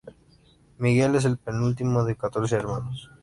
Miguel 0.79 1.13
es 1.13 1.25
el 1.25 1.37
penúltimo 1.37 2.03
de 2.03 2.15
catorce 2.15 2.55
hermanos. 2.55 3.11